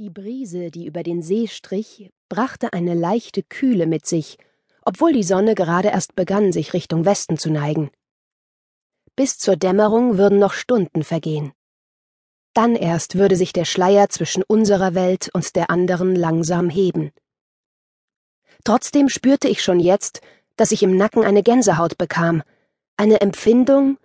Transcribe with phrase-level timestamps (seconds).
[0.00, 4.38] Die Brise, die über den See strich, brachte eine leichte Kühle mit sich,
[4.80, 7.90] obwohl die Sonne gerade erst begann, sich Richtung Westen zu neigen.
[9.14, 11.52] Bis zur Dämmerung würden noch Stunden vergehen.
[12.54, 17.10] Dann erst würde sich der Schleier zwischen unserer Welt und der anderen langsam heben.
[18.64, 20.22] Trotzdem spürte ich schon jetzt,
[20.56, 22.42] dass ich im Nacken eine Gänsehaut bekam,
[22.96, 23.98] eine Empfindung,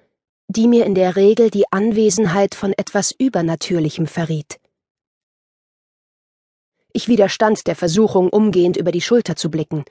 [0.49, 4.59] die mir in der Regel die Anwesenheit von etwas Übernatürlichem verriet.
[6.95, 9.83] Ich widerstand der Versuchung, umgehend über die Schulter zu blicken.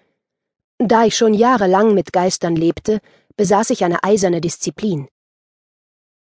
[0.78, 3.02] Da ich schon jahrelang mit Geistern lebte,
[3.36, 5.06] besaß ich eine eiserne Disziplin.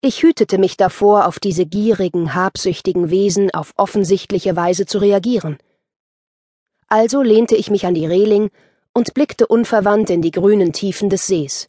[0.02, 5.60] Ich hütete mich davor, auf diese gierigen, habsüchtigen Wesen auf offensichtliche Weise zu reagieren.
[6.88, 8.50] Also lehnte ich mich an die Reling
[8.96, 11.68] und blickte unverwandt in die grünen Tiefen des Sees.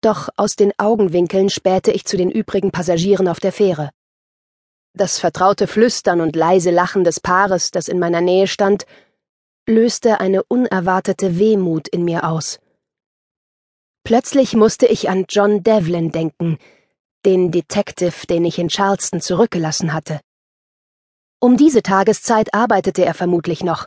[0.00, 3.90] Doch aus den Augenwinkeln spähte ich zu den übrigen Passagieren auf der Fähre.
[4.94, 8.84] Das vertraute Flüstern und leise Lachen des Paares, das in meiner Nähe stand,
[9.66, 12.58] löste eine unerwartete Wehmut in mir aus.
[14.04, 16.58] Plötzlich musste ich an John Devlin denken,
[17.24, 20.20] den Detective, den ich in Charleston zurückgelassen hatte.
[21.40, 23.86] Um diese Tageszeit arbeitete er vermutlich noch.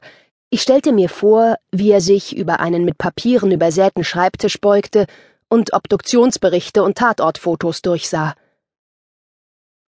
[0.49, 5.05] Ich stellte mir vor, wie er sich über einen mit Papieren übersäten Schreibtisch beugte
[5.49, 8.35] und Obduktionsberichte und Tatortfotos durchsah.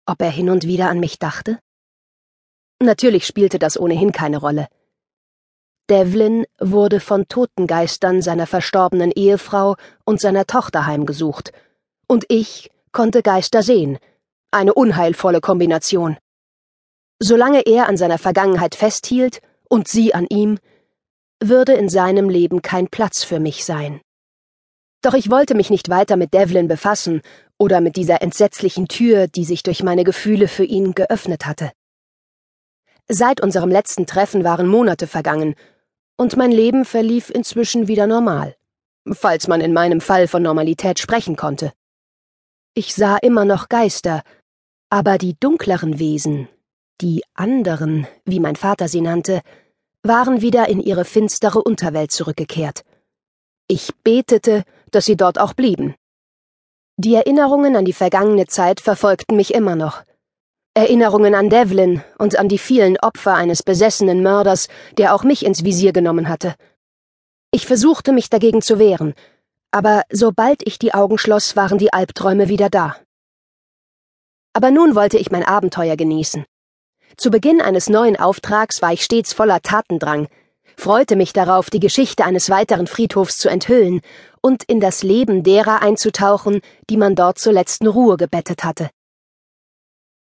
[0.10, 1.60] Ob er hin und wieder an mich dachte?
[2.82, 4.70] Natürlich spielte das ohnehin keine Rolle.
[5.90, 11.52] Devlin wurde von Totengeistern seiner verstorbenen Ehefrau und seiner Tochter heimgesucht,
[12.08, 14.00] und ich konnte Geister sehen,
[14.50, 16.18] eine unheilvolle Kombination.
[17.20, 20.58] Solange er an seiner Vergangenheit festhielt und sie an ihm,
[21.44, 24.00] würde in seinem Leben kein Platz für mich sein.
[25.02, 27.22] Doch ich wollte mich nicht weiter mit Devlin befassen
[27.58, 31.72] oder mit dieser entsetzlichen Tür, die sich durch meine Gefühle für ihn geöffnet hatte.
[33.08, 35.56] Seit unserem letzten Treffen waren Monate vergangen,
[36.18, 38.56] und mein Leben verlief inzwischen wieder normal,
[39.12, 41.72] falls man in meinem Fall von Normalität sprechen konnte.
[42.74, 44.24] Ich sah immer noch Geister,
[44.90, 46.50] aber die dunkleren Wesen,
[47.02, 49.42] die anderen, wie mein Vater sie nannte,
[50.02, 52.84] waren wieder in ihre finstere Unterwelt zurückgekehrt.
[53.68, 55.96] Ich betete, dass sie dort auch blieben.
[57.00, 60.02] Die Erinnerungen an die vergangene Zeit verfolgten mich immer noch.
[60.74, 65.64] Erinnerungen an Devlin und an die vielen Opfer eines besessenen Mörders, der auch mich ins
[65.64, 66.56] Visier genommen hatte.
[67.52, 69.14] Ich versuchte mich dagegen zu wehren,
[69.70, 72.96] aber sobald ich die Augen schloss, waren die Albträume wieder da.
[74.54, 76.46] Aber nun wollte ich mein Abenteuer genießen.
[77.16, 80.30] Zu Beginn eines neuen Auftrags war ich stets voller Tatendrang,
[80.78, 84.02] freute mich darauf, die Geschichte eines weiteren Friedhofs zu enthüllen
[84.42, 88.90] und in das Leben derer einzutauchen, die man dort zur letzten Ruhe gebettet hatte.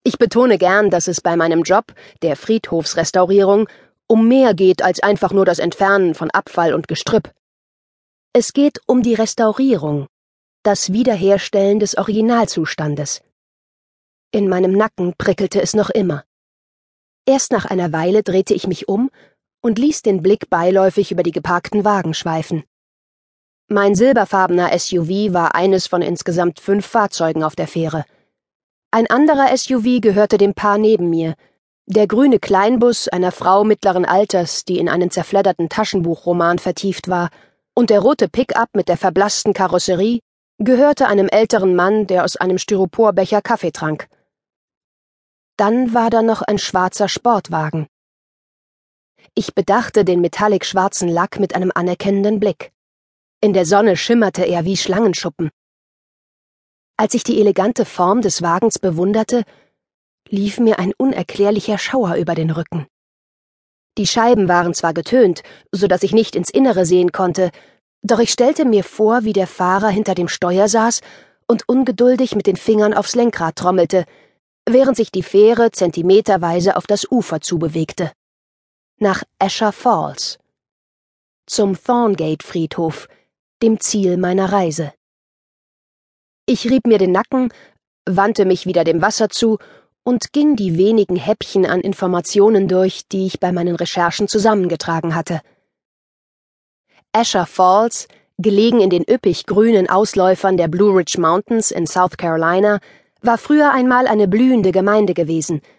[0.02, 3.68] Ich betone gern, dass es bei meinem Job, der Friedhofsrestaurierung,
[4.06, 7.32] um mehr geht als einfach nur das Entfernen von Abfall und Gestrüpp.
[8.32, 10.06] Es geht um die Restaurierung,
[10.62, 13.22] das Wiederherstellen des Originalzustandes.
[14.32, 16.24] In meinem Nacken prickelte es noch immer.
[17.26, 19.10] Erst nach einer Weile drehte ich mich um
[19.60, 22.64] und ließ den Blick beiläufig über die geparkten Wagen schweifen.
[23.68, 28.04] Mein silberfarbener SUV war eines von insgesamt fünf Fahrzeugen auf der Fähre.
[28.90, 31.34] Ein anderer SUV gehörte dem Paar neben mir,
[31.86, 37.30] der grüne Kleinbus einer Frau mittleren Alters, die in einen zerfledderten Taschenbuchroman vertieft war,
[37.74, 40.20] und der rote Pickup mit der verblassten Karosserie
[40.58, 44.08] gehörte einem älteren Mann, der aus einem Styroporbecher Kaffee trank.
[45.56, 47.86] Dann war da noch ein schwarzer Sportwagen.
[49.34, 52.72] Ich bedachte den metallic schwarzen Lack mit einem anerkennenden Blick.
[53.40, 55.50] In der Sonne schimmerte er wie Schlangenschuppen.
[56.96, 59.44] Als ich die elegante Form des Wagens bewunderte,
[60.28, 62.86] lief mir ein unerklärlicher Schauer über den Rücken.
[63.98, 65.42] Die Scheiben waren zwar getönt,
[65.72, 67.50] so dass ich nicht ins Innere sehen konnte,
[68.02, 71.00] doch ich stellte mir vor, wie der Fahrer hinter dem Steuer saß
[71.46, 74.04] und ungeduldig mit den Fingern aufs Lenkrad trommelte,
[74.68, 78.10] während sich die Fähre zentimeterweise auf das Ufer zubewegte
[79.02, 80.38] nach Esher Falls,
[81.46, 83.08] zum Thorngate-Friedhof,
[83.62, 84.92] dem Ziel meiner Reise.
[86.44, 87.50] Ich rieb mir den Nacken,
[88.04, 89.58] wandte mich wieder dem Wasser zu
[90.02, 95.40] und ging die wenigen Häppchen an Informationen durch, die ich bei meinen Recherchen zusammengetragen hatte.
[97.12, 98.06] Esher Falls,
[98.36, 102.80] gelegen in den üppig grünen Ausläufern der Blue Ridge Mountains in South Carolina,
[103.22, 105.62] war früher einmal eine blühende Gemeinde gewesen–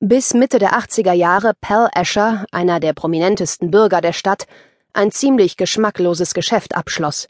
[0.00, 4.46] bis Mitte der 80er Jahre Pal Asher, einer der prominentesten Bürger der Stadt,
[4.92, 7.28] ein ziemlich geschmackloses Geschäft abschloss.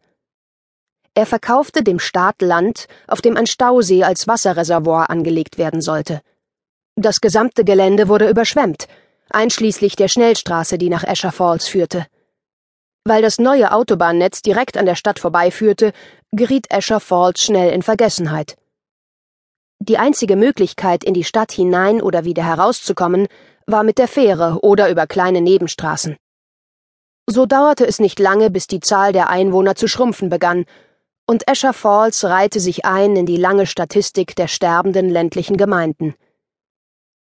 [1.15, 6.21] Er verkaufte dem Staat Land, auf dem ein Stausee als Wasserreservoir angelegt werden sollte.
[6.97, 8.89] Das gesamte Gelände wurde überschwemmt,
[9.31, 12.07] einschließlich der Schnellstraße, die nach Escher Falls führte.
[13.05, 15.93] Weil das neue Autobahnnetz direkt an der Stadt vorbeiführte,
[16.33, 18.57] geriet Escher Falls schnell in Vergessenheit.
[19.87, 23.27] Die einzige Möglichkeit, in die Stadt hinein oder wieder herauszukommen,
[23.67, 26.17] war mit der Fähre oder über kleine Nebenstraßen.
[27.27, 30.65] So dauerte es nicht lange, bis die Zahl der Einwohner zu schrumpfen begann,
[31.27, 36.15] und Escher Falls reihte sich ein in die lange Statistik der sterbenden ländlichen Gemeinden.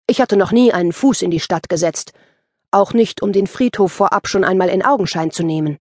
[0.06, 2.14] Ich hatte noch nie einen Fuß in die Stadt gesetzt,
[2.70, 5.76] auch nicht, um den Friedhof vorab schon einmal in Augenschein zu nehmen.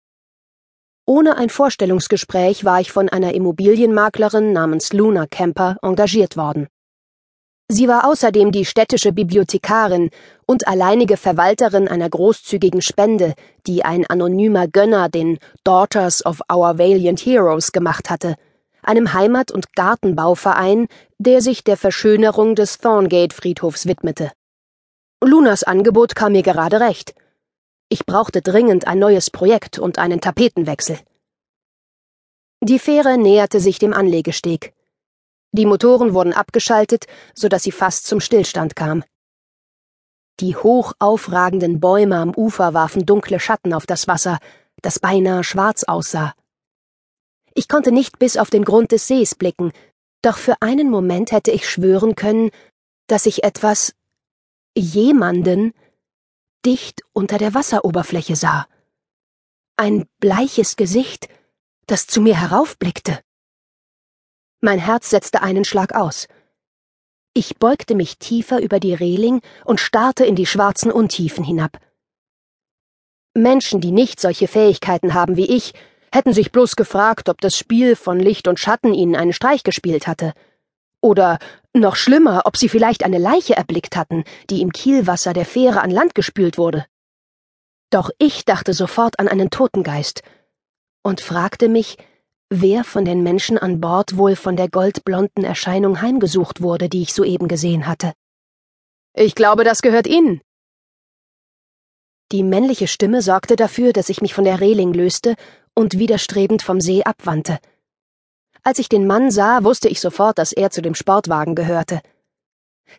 [1.05, 6.69] Ohne ein Vorstellungsgespräch war ich von einer Immobilienmaklerin namens Luna Kemper engagiert worden.
[7.69, 10.11] Sie war außerdem die städtische Bibliothekarin
[10.47, 13.35] und alleinige Verwalterin einer großzügigen Spende,
[13.67, 18.37] die ein anonymer Gönner den Daughters of Our Valiant Heroes gemacht hatte,
[18.83, 20.87] einem Heimat- und Gartenbauverein,
[21.19, 24.31] der sich der Verschönerung des Thorngate-Friedhofs widmete.
[25.25, 27.15] Lunas Angebot kam mir gerade recht.
[27.93, 30.99] Ich brauchte dringend ein neues Projekt und einen Tapetenwechsel.
[32.63, 34.73] Die Fähre näherte sich dem Anlegesteg.
[35.53, 37.05] Die Motoren wurden abgeschaltet,
[37.35, 39.05] so dass sie fast zum Stillstand kam.
[40.41, 44.39] Die hoch aufragenden Bäume am Ufer warfen dunkle Schatten auf das Wasser,
[44.81, 46.33] das beinahe schwarz aussah.
[47.53, 49.71] Ich konnte nicht bis auf den Grund des Sees blicken,
[50.23, 52.53] doch für einen Moment hätte ich schwören können,
[53.07, 53.93] dass ich etwas
[54.75, 55.75] jemanden
[56.65, 58.67] dicht unter der Wasseroberfläche sah.
[59.77, 61.29] Ein bleiches Gesicht,
[61.87, 63.21] das zu mir heraufblickte.
[64.61, 66.29] Mein Herz setzte einen Schlag aus.
[67.35, 71.79] Ich beugte mich tiefer über die Reling und starrte in die schwarzen Untiefen hinab.
[73.35, 75.73] Menschen, die nicht solche Fähigkeiten haben wie ich,
[76.13, 80.07] hätten sich bloß gefragt, ob das Spiel von Licht und Schatten ihnen einen Streich gespielt
[80.07, 80.35] hatte.
[81.01, 81.39] Oder
[81.75, 85.91] noch schlimmer, ob sie vielleicht eine Leiche erblickt hatten, die im Kielwasser der Fähre an
[85.91, 86.87] Land gespült wurde.
[87.91, 90.23] Doch ich dachte sofort an einen Totengeist
[91.03, 91.99] und fragte mich,
[92.49, 97.15] wer von den Menschen an Bord wohl von der goldblonden Erscheinung heimgesucht wurde, die ich
[97.15, 98.13] soeben gesehen hatte.
[99.15, 100.41] Ich glaube, das gehört Ihnen.
[102.33, 105.35] Die männliche Stimme sorgte dafür, dass ich mich von der Reling löste
[105.75, 107.59] und widerstrebend vom See abwandte.
[108.65, 112.01] Als ich den Mann sah, wusste ich sofort, dass er zu dem Sportwagen gehörte.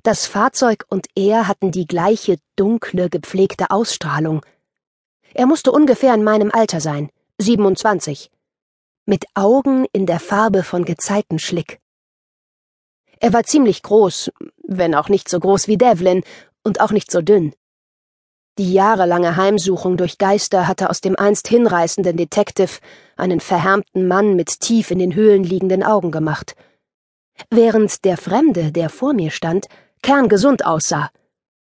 [0.01, 4.45] Das Fahrzeug und er hatten die gleiche dunkle, gepflegte Ausstrahlung.
[5.33, 8.29] Er musste ungefähr in meinem Alter sein, 27,
[9.05, 11.79] mit Augen in der Farbe von Gezeitenschlick.
[13.19, 14.31] Er war ziemlich groß,
[14.63, 16.23] wenn auch nicht so groß wie Devlin
[16.63, 17.53] und auch nicht so dünn.
[18.57, 22.79] Die jahrelange Heimsuchung durch Geister hatte aus dem einst hinreißenden Detective
[23.15, 26.55] einen verhärmten Mann mit tief in den Höhlen liegenden Augen gemacht.
[27.49, 29.67] Während der Fremde, der vor mir stand,
[30.01, 31.09] kerngesund aussah.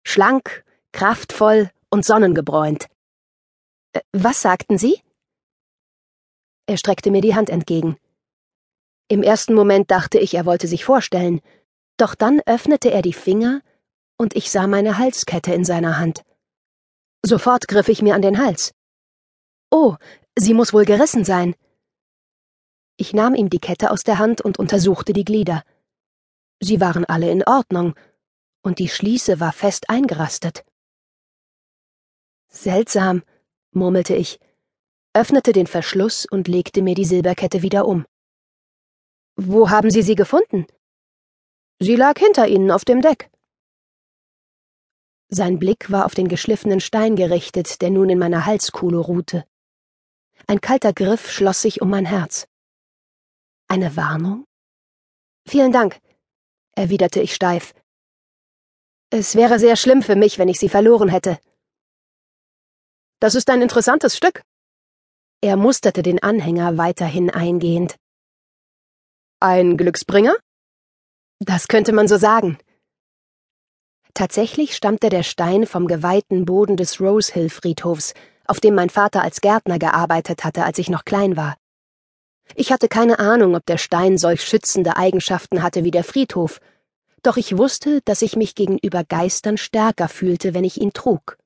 [0.05, 2.87] Schlank, kraftvoll und sonnengebräunt.
[3.93, 5.01] Äh, was sagten Sie?
[6.67, 7.97] Er streckte mir die Hand entgegen.
[9.09, 11.41] Im ersten Moment dachte ich, er wollte sich vorstellen,
[11.97, 13.61] doch dann öffnete er die Finger
[14.17, 16.23] und ich sah meine Halskette in seiner Hand.
[17.23, 18.73] Sofort griff ich mir an den Hals.
[19.71, 19.97] Oh,
[20.37, 21.55] sie muss wohl gerissen sein.
[22.97, 25.65] Ich nahm ihm die Kette aus der Hand und untersuchte die Glieder.
[26.61, 27.95] Sie waren alle in Ordnung,
[28.63, 30.65] und die Schließe war fest eingerastet.
[32.49, 33.23] Seltsam,
[33.73, 34.39] murmelte ich,
[35.15, 38.05] öffnete den Verschluss und legte mir die Silberkette wieder um.
[39.37, 40.67] Wo haben Sie sie gefunden?
[41.79, 43.31] Sie lag hinter Ihnen auf dem Deck.
[45.29, 49.45] Sein Blick war auf den geschliffenen Stein gerichtet, der nun in meiner Halskuhle ruhte.
[50.47, 52.47] Ein kalter Griff schloss sich um mein Herz.
[53.69, 54.45] Eine Warnung?
[55.47, 56.01] Vielen Dank,
[56.75, 57.75] erwiderte ich steif.
[59.11, 61.39] Es wäre sehr schlimm für mich, wenn ich sie verloren hätte.
[63.21, 64.43] Das ist ein interessantes Stück.
[65.43, 67.97] Er musterte den Anhänger weiterhin eingehend.
[69.41, 70.37] Ein Glücksbringer?
[71.39, 72.59] Das könnte man so sagen.
[74.15, 78.13] Tatsächlich stammte der Stein vom geweihten Boden des Rosehill Friedhofs,
[78.51, 81.57] auf dem mein Vater als Gärtner gearbeitet hatte, als ich noch klein war.
[82.57, 86.61] Ich hatte keine Ahnung, ob der Stein solch schützende Eigenschaften hatte wie der Friedhof,
[87.23, 91.39] doch ich wusste, dass ich mich gegenüber Geistern stärker fühlte, wenn ich ihn trug.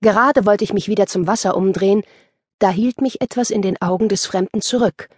[0.00, 2.02] Gerade wollte ich mich wieder zum Wasser umdrehen,
[2.58, 5.08] da hielt mich etwas in den Augen des Fremden zurück.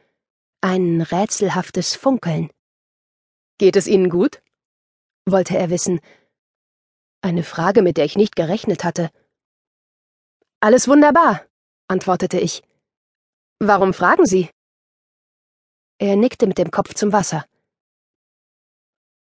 [0.61, 2.51] Ein rätselhaftes Funkeln.
[3.59, 4.43] Geht es Ihnen gut?
[5.25, 6.01] wollte er wissen.
[7.23, 9.11] Eine Frage, mit der ich nicht gerechnet hatte.
[10.61, 11.47] Alles wunderbar,
[11.89, 12.63] antwortete ich.
[13.61, 14.51] Warum fragen Sie?
[16.01, 17.45] Er nickte mit dem Kopf zum Wasser.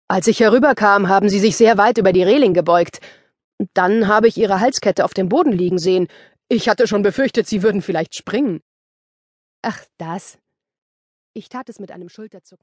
[0.08, 3.00] Als ich herüberkam, haben sie sich sehr weit über die Reling gebeugt.
[3.74, 6.08] Dann habe ich ihre Halskette auf dem Boden liegen sehen.
[6.48, 8.60] Ich hatte schon befürchtet, sie würden vielleicht springen.
[9.62, 10.38] Ach, das.
[11.34, 12.56] Ich tat es mit einem Schulterzucken.